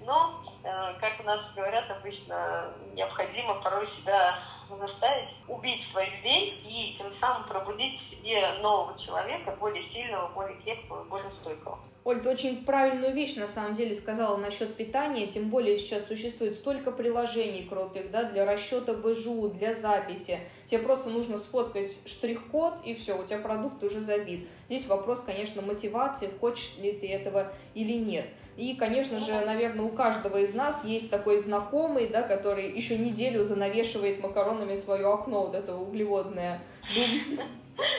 [0.00, 4.38] Но, э, как у нас говорят обычно, необходимо порой себя
[4.68, 10.56] заставить убить свою лень и тем самым пробудить в себе нового человека, более сильного, более
[10.62, 11.78] крепкого, более стойкого.
[12.06, 16.54] Оль, ты очень правильную вещь на самом деле сказала насчет питания, тем более сейчас существует
[16.54, 20.38] столько приложений крутых, да, для расчета БЖУ, для записи.
[20.66, 24.46] Тебе просто нужно сфоткать штрих-код, и все, у тебя продукт уже забит.
[24.68, 28.26] Здесь вопрос, конечно, мотивации, хочешь ли ты этого или нет.
[28.56, 33.42] И, конечно же, наверное, у каждого из нас есть такой знакомый, да, который еще неделю
[33.42, 36.62] занавешивает макаронами свое окно, вот это углеводное.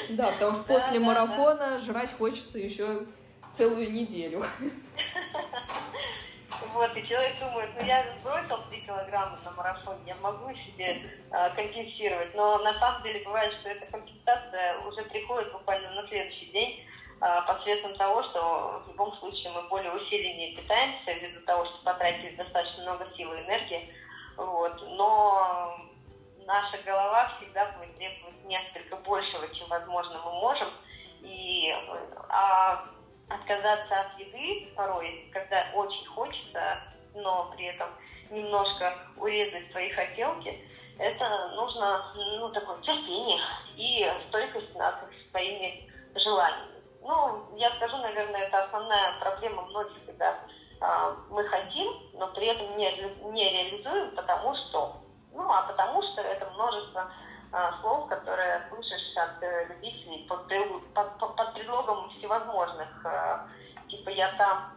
[0.09, 3.05] Да, потому что после марафона жрать хочется еще
[3.51, 4.45] целую неделю.
[6.73, 11.49] Вот, и человек думает, ну я сбросил 3 килограмма на марафоне, я могу себе э,
[11.55, 12.33] компенсировать.
[12.35, 16.83] Но на самом деле бывает, что эта компенсация уже приходит буквально на следующий день
[17.21, 22.35] э, посредством того, что в любом случае мы более усиленнее питаемся ввиду того, что потратили
[22.35, 23.93] достаточно много сил и энергии.
[24.37, 24.81] Вот.
[24.97, 25.77] Но
[26.45, 30.69] наша голова всегда будет требовать несколько большего, чем, возможно, мы можем.
[31.21, 31.73] И,
[32.29, 32.85] а
[33.30, 36.82] отказаться от еды порой, когда очень хочется,
[37.13, 37.89] но при этом
[38.30, 40.59] немножко урезать свои хотелки,
[40.99, 43.39] это нужно ну, такое терпение
[43.75, 44.95] и стойкость над
[45.32, 46.78] своими желаниями.
[47.01, 50.32] Ну, я скажу, наверное, это основная проблема многих, когда
[50.82, 52.91] э, мы хотим, но при этом не,
[53.32, 54.97] не реализуем, потому что.
[55.34, 57.11] Ну, а потому что это множество
[57.81, 60.47] слов, которые слышишь от э, любителей под,
[60.93, 63.39] под, под предлогом всевозможных э,
[63.89, 64.73] типа я там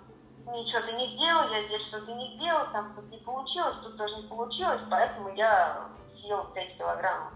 [0.47, 4.29] ничего-то не сделал, я здесь что-то не сделал, там тут не получилось, тут тоже не
[4.29, 5.89] получилось, поэтому я
[6.21, 7.31] съел 5 килограмм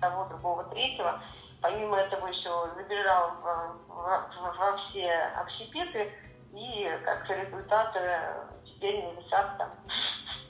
[0.00, 1.20] того, другого, третьего.
[1.60, 6.12] Помимо этого еще забежал в, в, в, во все общепиты,
[6.52, 7.96] и как результат
[8.64, 9.70] теперь на весах там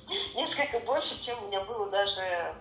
[0.35, 2.55] несколько больше, чем у меня было даже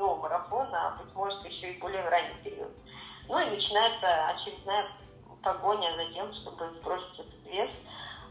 [0.00, 2.72] до марафона, а быть может еще и более ранний период.
[3.28, 4.86] Ну и начинается очередная
[5.42, 7.70] погоня за тем, чтобы сбросить этот вес.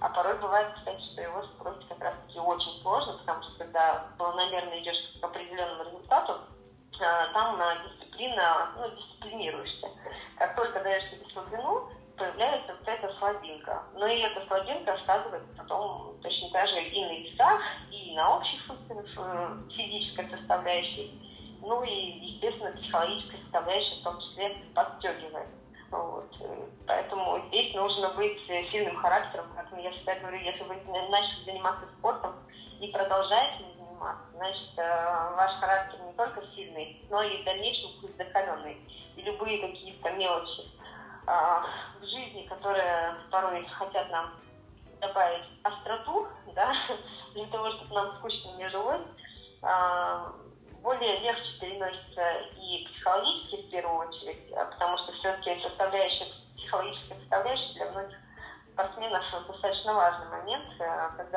[0.02, 4.80] А порой бывает, кстати, что его сбросить как раз-таки очень сложно, потому что когда планомерно
[4.80, 6.40] идешь к определенному результату,
[7.02, 9.88] а, там дисциплина, ну, дисциплинируешься.
[10.38, 13.84] Как только даешь себе слабину, появляется вот эта слабинка.
[13.94, 17.62] Но и эта слабинка сказывается потом точно так же и на весах,
[17.92, 21.29] и на общей э, физической составляющей,
[21.70, 21.94] ну и,
[22.26, 25.48] естественно, психологической составляющей в том числе подстегивает.
[25.92, 26.36] Вот.
[26.88, 28.38] Поэтому здесь нужно быть
[28.72, 29.46] сильным характером.
[29.56, 30.76] Поэтому я всегда говорю, если вы
[31.10, 32.19] начали заниматься спортом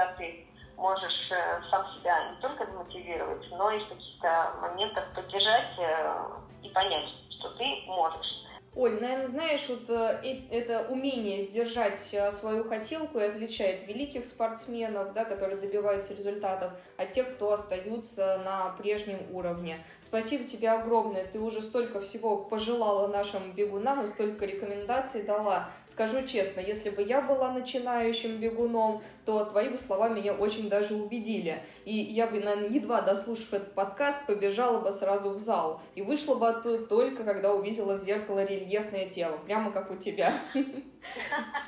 [0.02, 0.46] э, когда ты
[0.76, 6.24] можешь э, сам себя не только замотивировать, но и в каких-то моментах поддержать э,
[6.62, 8.26] и понять, что ты можешь.
[8.74, 15.12] Оль, наверное, знаешь, вот э, это умение сдержать э, свою хотелку и отличает великих спортсменов,
[15.12, 19.84] да, которые добиваются результатов, от тех, кто остаются на прежнем уровне.
[20.00, 25.68] Спасибо тебе огромное, ты уже столько всего пожелала нашим бегунам и столько рекомендаций дала.
[25.86, 30.94] Скажу честно, если бы я была начинающим бегуном, то твои бы слова меня очень даже
[30.94, 31.62] убедили.
[31.84, 35.80] И я бы, наверное, едва дослушав этот подкаст, побежала бы сразу в зал.
[35.94, 40.34] И вышла бы оттуда только, когда увидела в зеркало рельефное тело, прямо как у тебя.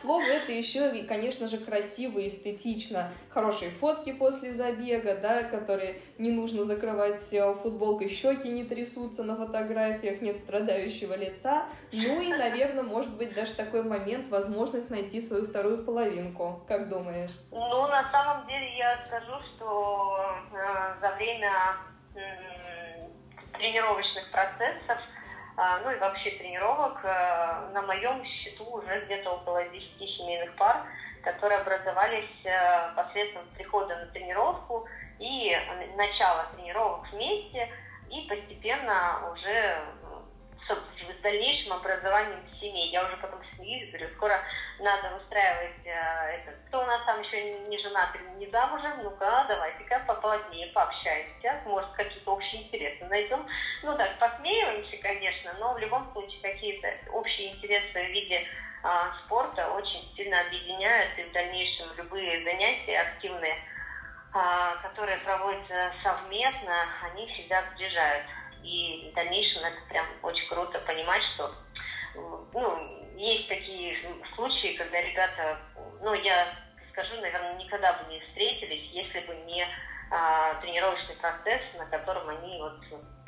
[0.00, 3.10] Слово это еще, конечно же, красиво эстетично.
[3.30, 9.36] Хорошие фотки после забега, да, которые не нужно закрывать э, футболкой, щеки не трясутся на
[9.36, 11.66] фотографиях, нет страдающего лица.
[11.92, 16.62] Ну и, наверное, может быть даже такой момент, возможность найти свою вторую половинку.
[16.68, 17.32] Как думаешь?
[17.50, 21.52] Ну, на самом деле я скажу, что э, за время
[22.14, 23.08] э,
[23.58, 24.98] тренировочных процессов
[25.56, 27.00] ну и вообще тренировок.
[27.04, 30.82] Э, на моем счету уже где-то около 10 семейных пар,
[31.22, 34.86] которые образовались э, посредством прихода на тренировку
[35.18, 35.56] и
[35.96, 37.68] начала тренировок вместе,
[38.10, 39.78] и постепенно уже
[40.66, 42.90] с дальнейшим образованием семей.
[42.90, 44.40] Я уже потом смеюсь, говорю, скоро
[44.78, 46.52] надо устраивать э, это.
[46.68, 51.90] Кто у нас там еще не женат или не замужем, ну-ка, давайте-ка поплотнее пообщаемся, может,
[51.92, 53.46] какие-то общие интересы найдем.
[53.82, 58.44] ну так, посмеиваемся, конечно, но в любом случае какие-то общие интересы в виде
[58.82, 63.56] а, спорта очень сильно объединяют, и в дальнейшем любые занятия активные,
[64.32, 68.26] а, которые проводятся совместно, они всегда сближают.
[68.62, 71.54] И в дальнейшем это прям очень круто понимать, что
[72.14, 73.96] ну, есть такие
[74.34, 75.58] случаи, когда ребята,
[76.02, 76.54] ну, я
[76.92, 79.66] скажу, наверное, никогда бы не встретились, если бы не
[80.10, 82.80] а, тренировочный процесс, на котором они вот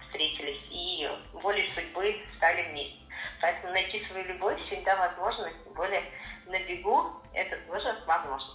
[0.07, 2.99] встретились и волей судьбы стали вместе.
[3.41, 6.03] Поэтому найти свою любовь всегда возможно, тем более
[6.47, 8.55] на бегу это тоже возможно.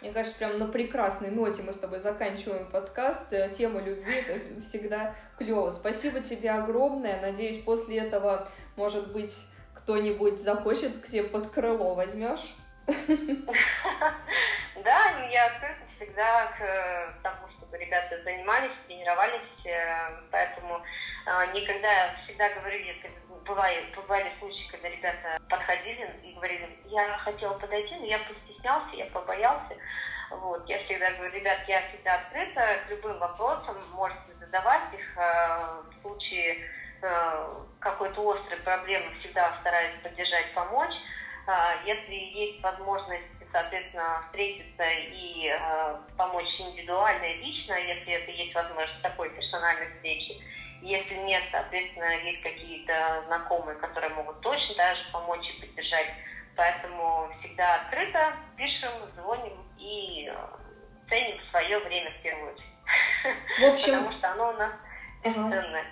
[0.00, 3.32] Мне кажется, прям на прекрасной ноте мы с тобой заканчиваем подкаст.
[3.56, 5.68] Тема любви это всегда клево.
[5.68, 7.20] Спасибо тебе огромное.
[7.20, 9.34] Надеюсь, после этого, может быть,
[9.90, 12.54] кто-нибудь захочет к тебе под крыло возьмешь.
[12.86, 12.94] Да,
[15.18, 20.80] ну, я открыта всегда к э, тому, чтобы ребята занимались, тренировались, э, поэтому
[21.26, 22.78] э, никогда, всегда говорю,
[23.44, 29.04] бывали, бывали случаи, когда ребята подходили и говорили, я хотела подойти, но я постеснялся, я
[29.06, 29.76] побоялся.
[30.30, 36.00] Вот, я всегда говорю, ребят, я всегда открыта к любым вопросам, можете задавать их в
[36.00, 36.56] случае
[37.80, 40.94] какой-то острой проблемы, всегда стараюсь поддержать, помочь.
[41.84, 49.02] Если есть возможность соответственно, встретиться и э, помочь индивидуально и лично, если это есть возможность
[49.02, 50.40] такой персональной встречи.
[50.82, 56.08] Если нет, соответственно, есть какие-то знакомые, которые могут точно даже помочь и поддержать.
[56.56, 60.36] Поэтому всегда открыто, пишем, звоним и э,
[61.08, 63.60] ценим свое время в первую очередь.
[63.60, 63.92] В общем...
[63.98, 64.72] Потому что оно у нас
[65.22, 65.84] бесценное.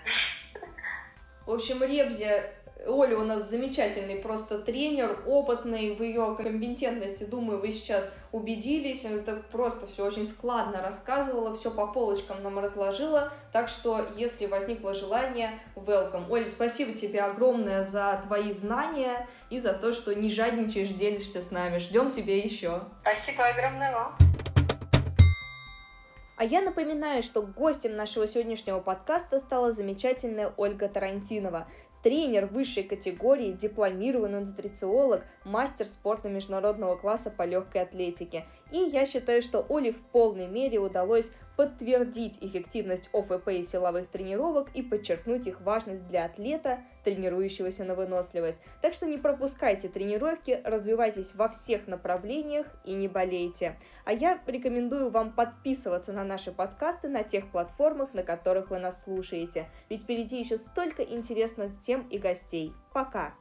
[1.48, 2.44] В общем, Ребзя
[2.86, 7.24] Оля у нас замечательный просто тренер, опытный в ее компетентности.
[7.24, 9.06] Думаю, вы сейчас убедились.
[9.06, 13.32] Это просто все очень складно рассказывала, все по полочкам нам разложила.
[13.50, 16.24] Так что, если возникло желание, welcome.
[16.28, 21.50] Оля, спасибо тебе огромное за твои знания и за то, что не жадничаешь, делишься с
[21.50, 21.78] нами.
[21.78, 22.82] Ждем тебя еще.
[23.00, 24.18] Спасибо огромное вам.
[26.38, 31.66] А я напоминаю, что гостем нашего сегодняшнего подкаста стала замечательная Ольга Тарантинова
[32.04, 38.46] тренер высшей категории, дипломированный нутрициолог, мастер спорта международного класса по легкой атлетике.
[38.70, 44.68] И я считаю, что Оле в полной мере удалось подтвердить эффективность ОФП и силовых тренировок
[44.74, 48.58] и подчеркнуть их важность для атлета, тренирующегося на выносливость.
[48.80, 53.76] Так что не пропускайте тренировки, развивайтесь во всех направлениях и не болейте.
[54.04, 59.02] А я рекомендую вам подписываться на наши подкасты на тех платформах, на которых вы нас
[59.02, 59.66] слушаете.
[59.90, 62.72] Ведь впереди еще столько интересных тем и гостей.
[62.92, 63.34] Пока!